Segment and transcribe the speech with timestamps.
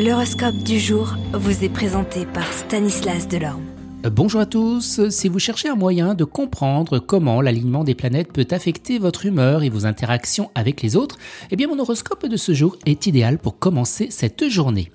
[0.00, 3.64] L'horoscope du jour vous est présenté par Stanislas Delorme.
[4.04, 8.46] Bonjour à tous, si vous cherchez un moyen de comprendre comment l'alignement des planètes peut
[8.52, 11.18] affecter votre humeur et vos interactions avec les autres,
[11.50, 14.92] eh bien mon horoscope de ce jour est idéal pour commencer cette journée.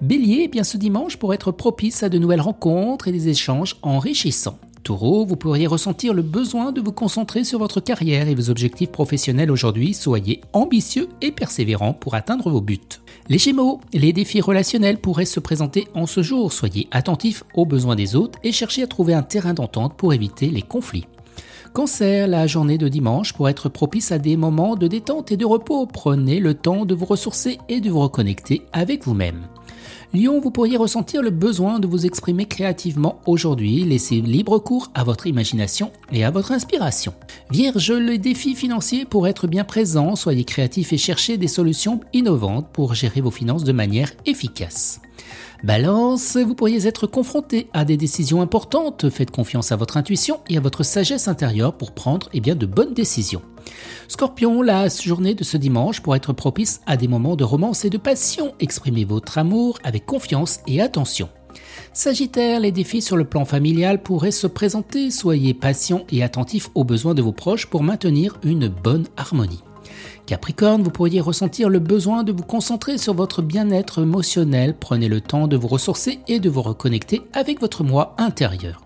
[0.00, 3.76] Bélier, eh bien ce dimanche pour être propice à de nouvelles rencontres et des échanges
[3.82, 4.58] enrichissants.
[4.86, 8.92] Taureau, vous pourriez ressentir le besoin de vous concentrer sur votre carrière et vos objectifs
[8.92, 9.92] professionnels aujourd'hui.
[9.94, 12.78] Soyez ambitieux et persévérant pour atteindre vos buts.
[13.28, 16.52] Les Gémeaux, les défis relationnels pourraient se présenter en ce jour.
[16.52, 20.50] Soyez attentifs aux besoins des autres et cherchez à trouver un terrain d'entente pour éviter
[20.50, 21.08] les conflits.
[21.72, 25.44] Cancer, la journée de dimanche pour être propice à des moments de détente et de
[25.44, 25.86] repos.
[25.86, 29.48] Prenez le temps de vous ressourcer et de vous reconnecter avec vous-même.
[30.14, 33.84] Lion, vous pourriez ressentir le besoin de vous exprimer créativement aujourd'hui.
[33.84, 37.12] Laissez libre cours à votre imagination et à votre inspiration.
[37.50, 42.68] Vierge, les défis financiers pour être bien présent, soyez créatif et cherchez des solutions innovantes
[42.72, 45.00] pour gérer vos finances de manière efficace.
[45.64, 49.08] Balance, vous pourriez être confronté à des décisions importantes.
[49.10, 52.94] Faites confiance à votre intuition et à votre sagesse intérieure pour prendre eh de bonnes
[52.94, 53.42] décisions.
[54.08, 57.90] Scorpion, la journée de ce dimanche pour être propice à des moments de romance et
[57.90, 58.52] de passion.
[58.60, 61.28] Exprimez votre amour avec confiance et attention.
[61.92, 65.10] Sagittaire, les défis sur le plan familial pourraient se présenter.
[65.10, 69.62] Soyez patient et attentif aux besoins de vos proches pour maintenir une bonne harmonie.
[70.26, 74.74] Capricorne, vous pourriez ressentir le besoin de vous concentrer sur votre bien-être émotionnel.
[74.78, 78.82] Prenez le temps de vous ressourcer et de vous reconnecter avec votre moi intérieur.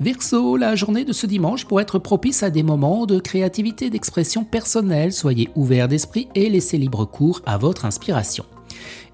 [0.00, 4.44] Verseau, la journée de ce dimanche pour être propice à des moments de créativité, d'expression
[4.44, 5.12] personnelle.
[5.12, 8.44] Soyez ouvert d'esprit et laissez libre cours à votre inspiration.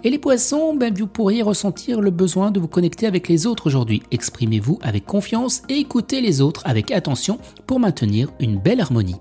[0.05, 3.67] Et les poissons, ben, vous pourriez ressentir le besoin de vous connecter avec les autres
[3.67, 4.03] aujourd'hui.
[4.11, 9.17] Exprimez-vous avec confiance et écoutez les autres avec attention pour maintenir une belle harmonie.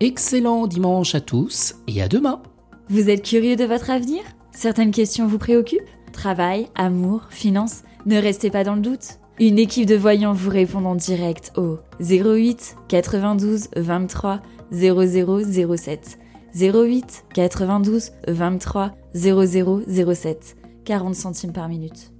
[0.00, 2.42] Excellent dimanche à tous et à demain.
[2.88, 4.22] Vous êtes curieux de votre avenir?
[4.52, 5.80] Certaines questions vous préoccupent?
[6.12, 7.82] Travail, amour, finances?
[8.06, 9.18] Ne restez pas dans le doute.
[9.38, 14.40] Une équipe de voyants vous répond en direct au 08 92 23
[14.72, 16.18] 0007.
[16.58, 20.56] 08 92 23 0007.
[20.84, 22.15] 40 centimes par minute.